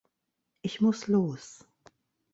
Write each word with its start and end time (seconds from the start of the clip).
Ich 0.63 0.81
muß 0.81 1.09
los. 1.09 1.63